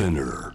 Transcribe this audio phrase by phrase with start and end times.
[0.00, 0.54] Spinner.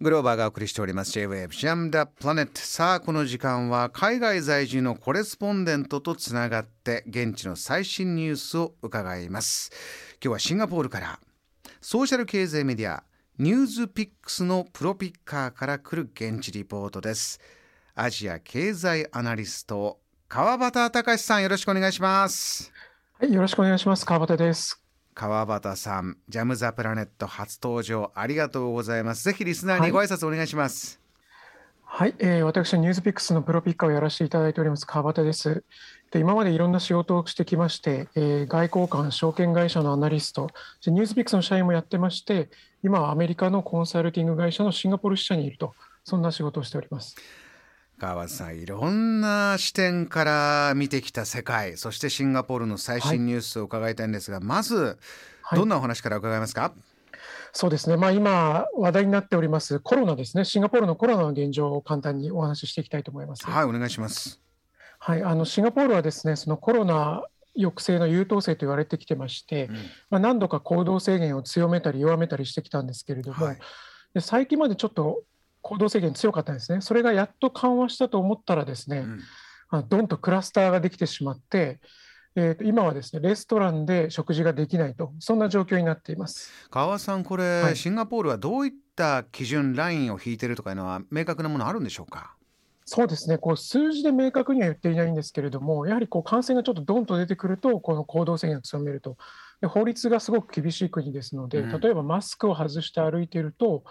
[0.00, 1.12] グローバーがお送りしております。
[1.12, 9.70] J-Wave Jam the Planet さあこの時間は海外在住のコレスポンデントとつながって現地の最新ニュースを伺います。
[10.24, 11.20] 今日はシンガポールから
[11.82, 13.04] ソーシャル経済メディア
[13.38, 17.40] ニュースピックスのプロピッカーから来る現地リポートです。
[17.94, 22.72] アジア経済アナリスト川端隆さんよろしくお願いします。
[23.20, 24.06] はいよろしくお願いします。
[24.06, 24.81] 川端です
[25.14, 29.24] 川端さん、ジャム・ザ・プラネット初登場ありがとうございます。
[29.24, 31.00] ぜひリスナーにご挨拶お願いします。
[31.84, 35.64] はい、はい、えー、私はニュースピックスのプロピッカーをやらせていただいております川端です。
[36.10, 40.50] で今までいろんな仕事をしてきまして、えー、外交官、証券会社のアナリスト、
[40.86, 42.48] ニュースピックスの社員もやってまして、
[42.82, 47.16] 今はアメリカのコンサルティング会社のシンガポール支社にいると、そんな仕事をしております。
[48.02, 54.98] 川さんいろんな視点から見てきた世界そしてシンガポールの最新ニュースを伺いたいんですが、はい、まず
[55.52, 56.72] どんなお話から伺いますか、はい、
[57.52, 60.44] そうですね、まあ、今話題になっておりますコロナですね。
[60.44, 63.46] シンガポールのコロナの現状を簡単にお話ししていきたいと思います。
[63.46, 64.40] はいお願いします。
[64.98, 65.22] はい。
[65.22, 67.22] あのシンガポールはですねそのコロナ
[67.54, 69.74] 抑制の優等生と言われてきてまして、うん、
[70.10, 73.58] まあ、何度か行動制限を強めたり弱めたりしてきたんですけれども、はい、
[74.14, 75.22] で最近までちょっと
[75.62, 79.06] 行動制限強かったんですね、それがやっと緩和したと思ったら、ですね、
[79.72, 81.80] うん、どんとクラスターができてしまって、
[82.34, 86.50] えー、と今はですねレストランで食事ができないと、そんな状況になっています。
[86.70, 92.34] 川さん、これ、はい、シンガポールはどういった基準、ラインを引いているとかいうのは、明確なものあるんでしょうか？
[92.84, 93.38] そうですね。
[93.38, 99.16] こう数字で明確には言っていないんですけれども、やはりこう感染がちょっとどんと出てくると、この行動制限を強めると、
[99.60, 103.84] で法律がすごく厳しい国ですので、うん、例えばマスクを外して歩いていると、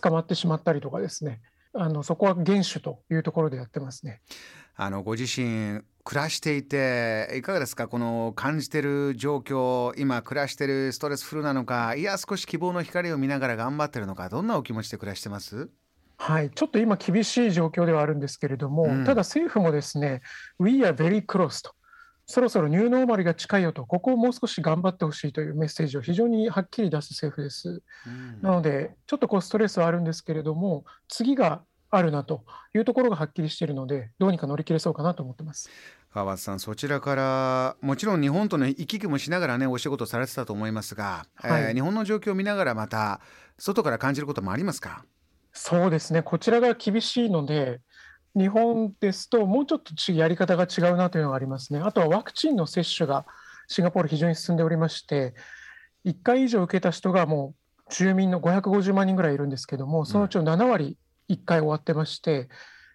[0.00, 1.40] 捕まってしまったりとかですね。
[1.74, 4.20] あのそこは厳守というところでやってますね。
[4.76, 7.88] あのご自身暮らしていていかがですか？
[7.88, 15.70] この感じてる状況今暮らしてるストレスフルなのかいや少し希望の光を見ながら頑張ってるのかどんなお気持ちで暮らしてます？
[16.18, 20.20] はい、ちょっと今厳しい状況ではあるんですけれども、うん、ただ政府もですね
[20.58, 21.74] We are very close と
[22.26, 27.82] そろそろニューノーマルが近いよと、ここをもう少し頑張ってほしいというメッセージを非常にはっきり出す政府です。
[28.06, 32.44] うん、なので、ちょっとこうストレスはあるんですけれども、次があるなと
[32.74, 35.68] いうところがはっきりしているので、どうにか乗り切れそうかなと思ってます。
[36.14, 43.20] 川津さん、そちらからもちろん日本との行き来もしながらね、お仕事されてたと思いますが、はい、えー、日本の状況を見ながら、また
[43.58, 45.04] 外から感じることもありますか？
[45.52, 47.80] そうですね、こちらが厳しいので、
[48.34, 51.80] 日本ですと、もうちょっとやり方が違うなというのがありますね。
[51.80, 53.26] あとはワクチンの接種が
[53.68, 55.34] シンガポール、非常に進んでおりまして、
[56.04, 57.54] 1回以上受けた人がも
[57.88, 60.96] う住民の550万人ぐらいいるんですけども、そのうちの7割、
[61.28, 62.48] 1回終わってまして、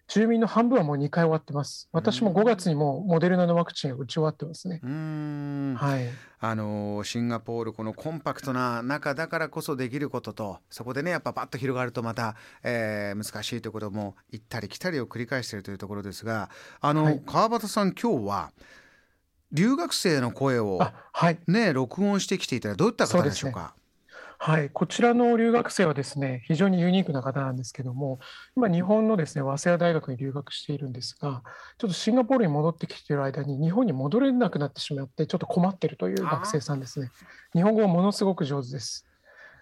[0.07, 1.89] 住民の半分はもう2回終わってます。
[1.91, 4.79] 私も5月にもモデルナのワクチンを打ち終わってますね。
[4.81, 6.09] はい。
[6.39, 18.51] あのシンガポールこのコンパクトな中だからこそできることとそこでねやっぱパッと広がるとまた、えー、難しいということも行ったり来たりを繰り返しているというところですがあの、はい、川端さん今日は
[19.51, 23.73] 留学生の声をね、はい、録音してきていたらどういった方でしょうか？
[24.39, 28.19] はい、こちらの留学生はですね非常にユニークな方なんですけども
[28.55, 31.41] 今日本のですね早稲田大学に留学しているんですが
[31.77, 37.09] ちょっとシンガポールに戻ってきている間に日本に戻れなくなってしまってちょっと困っているという学生さんですね。
[37.53, 39.07] 日本語はものすごく上手です。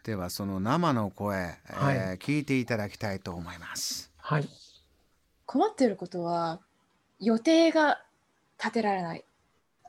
[0.03, 1.37] ではその生の声、
[1.67, 4.11] はい、えー、聞いていただきたいと思います。
[4.17, 4.47] はい。
[5.45, 6.59] 困っていることは
[7.19, 8.03] 予定が
[8.59, 9.23] 立てられない。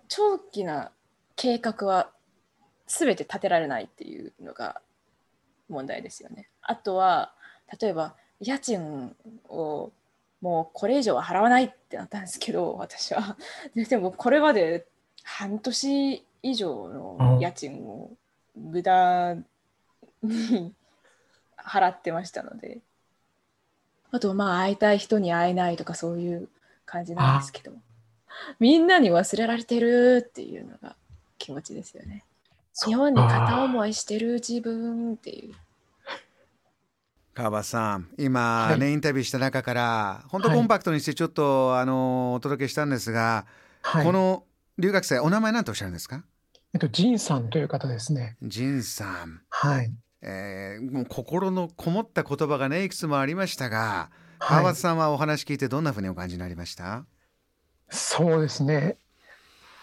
[0.08, 0.92] 長期な
[1.34, 2.10] 計画は
[2.86, 4.80] 全て立てられないっていうのが
[5.68, 6.48] 問題ですよね。
[6.62, 7.32] あとは
[7.80, 9.14] 例えば家賃
[9.48, 9.90] を
[10.40, 13.36] もうこれ以上は払わないってなったんですけど私は。
[13.74, 14.86] でもこれまで
[15.22, 18.10] 半年以上の家賃を
[18.54, 19.36] 無駄
[20.22, 20.74] に
[21.56, 22.78] 払ってましたので。
[24.12, 26.48] あとまあ会いたい人に会えないとかそういう
[26.86, 27.72] 感じなんですけど
[28.60, 30.96] みんなに忘れられてるっていうのが
[31.38, 32.24] 気持ちですよね。
[32.84, 35.54] 日本に片思いしてる自分っていう。
[37.34, 43.46] 川端さん、今ね、はい、インタビューした中から、本当コンパクトにしてちょっと、はい、あのお届けしたんですが、
[43.82, 44.44] はい、この
[44.78, 46.24] 留学生、お名前なんておっしゃるんですか？
[46.74, 48.36] えっと、ジンさんという方ですね。
[48.42, 49.40] ジンさん。
[49.48, 49.92] はい。
[50.22, 57.04] えー、もう心のこもった言葉がね、いくつもありましたが、川端さんはお話聞いてどんなふうにお感じになりました？
[57.90, 58.96] そうですね。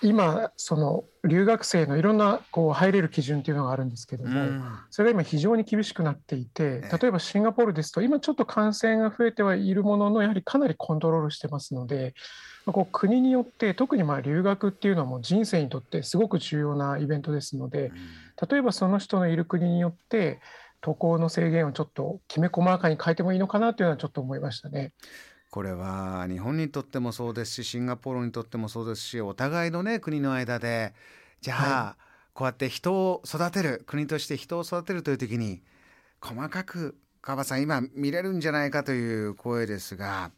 [0.03, 4.63] 今その留学生のいろんなこう入れる基準っていうのがあるんですけども、うん。
[4.89, 6.97] それが今非常に厳しくなっていてええ。
[6.97, 12.13] 例えばシンガポールですと今ちょっと感染が増えてはいるもののやはりかなりコントロールしてますので、
[12.65, 17.91] まあこう国によって特にまあ留学っていうのはもう人生にとってすごく重要なイベントですので
[18.49, 20.39] 例えばその人のいる国によって
[20.81, 24.91] 渡航の制限をちょっときめ細かに変えてもいいのかなというのはちょっと思いましたね。
[25.53, 30.95] これは日本にとってもそうですしシンガポールにとってもそうですしお互いのね国の間で
[31.41, 31.95] じゃあ、は
[32.33, 35.61] こうやって人を育てる国として人を育てるという時に
[36.19, 40.31] 細かく川端さん今見れるんじゃないかという声ですが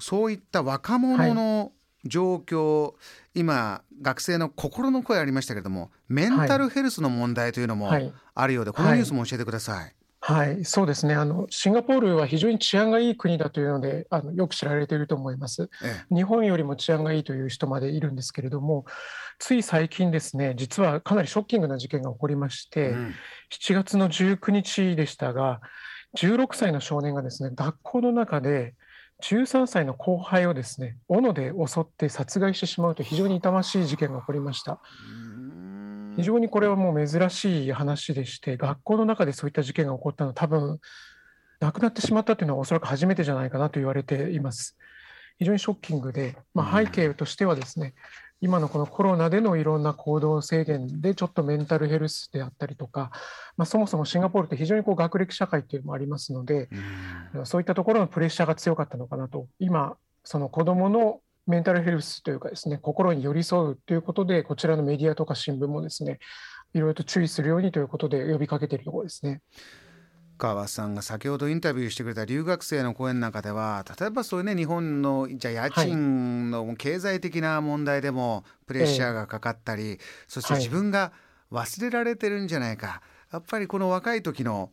[0.00, 1.70] そういった若者の
[2.04, 2.94] 状況、
[3.34, 8.12] 今学生の心の声ありましたけれどもメンタルヘルスの問題というのもはい。
[8.34, 9.94] あるようで、このニュースも教えてください。
[10.28, 15.70] はい、そうですねあのシンガポールは非常に治安がいい国だというのであのよく知られていると思います。
[15.82, 18.84] え日本よりも治安がいいという人までいるんですけれども
[19.38, 22.96] つい最近ですね実はかなりショッキングな事件が起こりましえて、
[23.58, 25.62] 7月の19日でしたが
[26.18, 28.74] 16歳の少年がですね学校の中で
[29.22, 34.78] 13歳の後輩をですね斧で襲って殺害してしまうと非常に痛ましい事件が起こりました。
[35.22, 35.27] うん
[36.18, 40.80] 非常にこれはもう珍しい話でして、学校の中でそういった事件が起こったのは、多分
[41.60, 44.76] 亡くなってしまったというのはおそらく初めてじゃないかなと言われています。
[45.38, 46.86] 非常にショッキングで、まあ、うん。
[46.86, 47.94] 背景としてはですね、
[48.40, 53.12] 今のこのコロナでのいろんな行動制限でちょっとメンタルヘルスであったりとか、
[53.56, 56.68] まあ、そもそもシンガポールって非常にこう学歴社会っていうのもありますので、
[57.34, 57.46] うん。
[57.46, 66.18] そういったところのプレッシャーが強かったのかなと、今、その子どものメンタルヘルスというかですね、心に寄り添うということで、こちらのメディアとか新聞もですね、
[66.74, 69.40] いろいろと注意するようにということで呼びかけているところですね。
[70.36, 79.98] 川端さんが先ほどインタビューしてくれた留学生の講演なんかでは例えばそういうね日本のじゃあ家賃の経済的な問題でもプレッシャーがかかったり、
[80.28, 81.12] そしてはい自分が
[81.50, 83.02] 忘れられてるんじゃないか、
[83.32, 84.70] やっぱりこの若い時の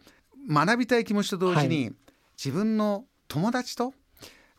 [0.48, 1.94] 学びたい気持ちと同時に、
[2.38, 3.94] 自分の友達と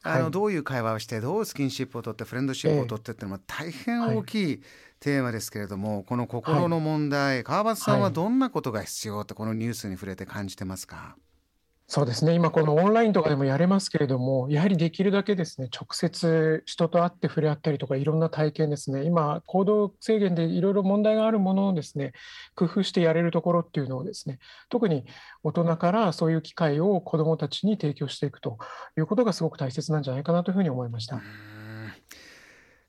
[0.06, 4.62] あの、はいどういう会話をしてどうスキンシップを取ってフレンドシップを取ってっていうのは大変大きい
[5.00, 8.12] テーマですけれども、この心の問題、川端さんははい。
[8.12, 11.16] どんなことが必要ってこのニュースに触れて感じてますか、
[11.88, 22.12] そうですね、今、このオンラインとかでもやれますけれども、やはりできるだけですね、直接人と会って触れ合ったりとか、いろんな体験ですね、今、行動制限でいろいろ問題があるものをですね、
[22.56, 25.06] 工夫してやれるところっていうのをですね、特に
[25.44, 28.58] 大人からそういう機会を子どもたちに提供していくと
[28.98, 31.20] いうことがすごく大切なんじゃないかなというふうに思いました。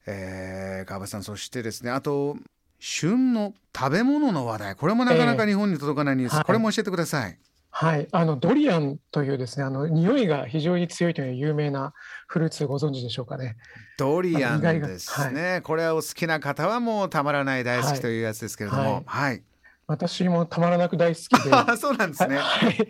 [0.07, 2.37] えー、川端さんそしてですねあと
[2.79, 4.75] 旬の食べ物の話題。
[4.75, 6.43] これもなかなか日本に届かないニュース、はい。
[6.45, 7.37] これも教えてください。
[7.79, 11.93] はい、あのドリアンというですね、あの匂いが非常に強いという有名な
[12.25, 13.55] フルーツご存知でしょうかね。
[13.99, 17.97] ドリアンですね、これはお好きな方はもうたまらない大好はい。
[17.97, 19.03] きというやつですけれども。
[19.05, 19.43] はい、
[19.85, 21.53] 私もたまらなく大好きで。
[21.53, 22.87] あ そうなんですね、 はい、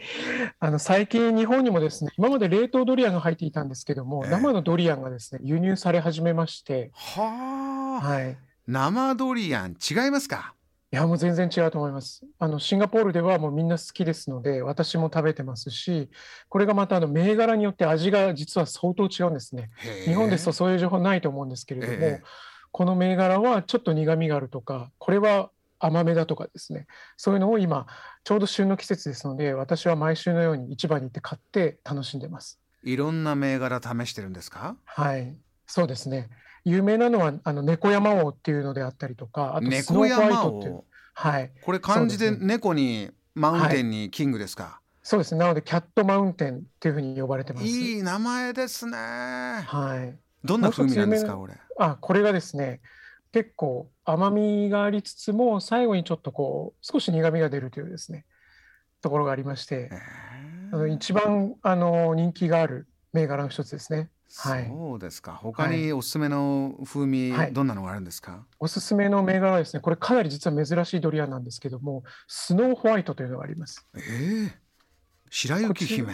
[0.62, 4.32] あの最近、日本にもですね今まで冷凍ドリアンが入っていたんですけども、ええ。
[4.32, 8.36] 生のドリアンがですね輸入され始めまして、はあ、はい、い。
[8.68, 10.54] 生ドリアン違いますか？
[10.96, 12.60] やもう全然違うと思いますあの。
[12.60, 16.10] シンガポールではもうみんな好きですので、私も食べてますし、
[16.48, 19.70] これがまたあの銘柄によって味が実は相当違うんですね。
[20.06, 22.24] 日本ですとそういう情報ないと思うんですけれども、ええ
[22.70, 25.50] この銘柄はちょっと苦みがあるとか、これは
[25.80, 26.86] 甘めだとかですね、
[27.16, 27.88] そういうのを今、
[28.24, 32.60] ちょうど旬の季節ですので、私は毎週のように市場に行って買って楽しんでます。
[32.84, 34.76] いろんな銘柄試してるんですか？
[34.86, 35.36] はい、
[35.66, 36.30] そうですね。
[36.70, 45.40] 有名なのはあの猫山王っていうのであったりとか、あとスノ猫ーホワイ山トっていう、をはい、これ漢字で猫にマウンテンにキングですか、そうですね。
[45.40, 47.66] なのでキャットマウンテンっていうふうに呼ばれてます。
[47.66, 50.18] いい名前ですねはい。
[50.44, 51.54] どんな風味なんですかもこれ？
[51.80, 52.82] あ、これがですね、
[53.32, 58.26] 結構甘みがありつつも、最後にちょっとこう、少し苦みが出るというですね、
[59.02, 60.00] ところがありまして、え
[60.74, 64.10] あの一番あの人気がある銘柄の一つですね。
[64.36, 73.88] はいそうですか他におすすめの風味、はいどんなのがあるんですか、おすすめの銘柄はですね、これかなり実は珍しいドリアンなんですけども、スノーホワイトというのがあります。
[73.96, 74.68] ええ
[75.30, 76.14] 白雪姫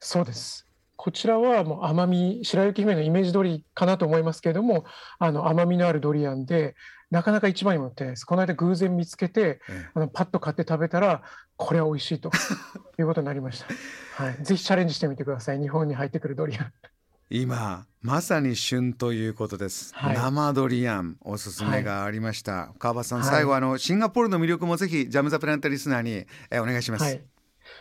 [0.00, 0.66] そうです。
[0.96, 4.84] こちらはもう甘み、白雪姫のイメージ通りかなと思いますけれども、
[5.18, 6.74] あの甘みのあるドリアンで、
[7.10, 8.24] なかなか一番にも売ってないです。
[8.24, 11.22] この間偶然見つけて、えあのパッと買って食べたら、
[11.56, 12.30] これは美味しいと
[12.98, 14.24] いうことになりました。
[14.24, 15.60] はい、ぜひチャレンジしてみてください。
[15.60, 16.72] 日本に入ってくるドリアン。
[17.30, 27.20] 今まさに旬ということです、はい生ドリアンおすすめがありました、川端さん、はい最後あのシンガポールの魅力もぜひジャムザプラネットリスナーに、えお願いします、はい。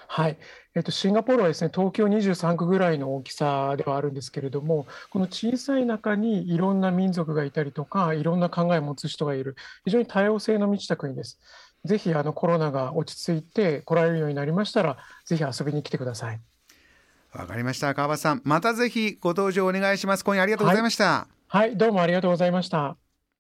[0.08, 0.38] はい。
[0.76, 11.40] えっと、シンガポールはですね東京23区ぐらいの大きさではあるんですけれどもこの小さい中にいろんな民族がいたりとかいろんな考えを持つ人がいる非常に多様性の満ちた国です。
[11.86, 16.42] ぜひあのコロナが落ち着いて来られるようになりましたらぜひ遊びに来てください。
[17.34, 18.42] わかりました川端さん。
[18.44, 20.24] またぜひご登場お願いします。
[20.24, 22.98] 今夜ありがとうございました、はい、はい、どうもありがとうございました。